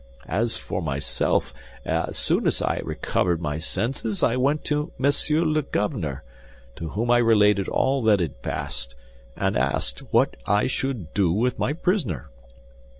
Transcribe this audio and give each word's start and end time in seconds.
As 0.27 0.57
for 0.57 0.81
myself, 0.81 1.53
as 1.85 2.17
soon 2.17 2.47
as 2.47 2.59
I 2.59 2.77
recovered 2.83 3.39
my 3.39 3.59
senses 3.59 4.23
I 4.23 4.35
went 4.35 4.63
to 4.65 4.91
Monsieur 4.97 5.45
the 5.53 5.61
Governor, 5.61 6.23
to 6.77 6.89
whom 6.89 7.11
I 7.11 7.19
related 7.19 7.69
all 7.69 8.01
that 8.05 8.19
had 8.19 8.41
passed, 8.41 8.95
and 9.35 9.55
asked, 9.55 9.99
what 10.11 10.37
I 10.47 10.65
should 10.65 11.13
do 11.13 11.31
with 11.31 11.59
my 11.59 11.73
prisoner. 11.73 12.31